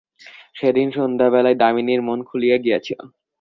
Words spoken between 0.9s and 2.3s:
সন্ধ্যাবেলায় দামিনীর মন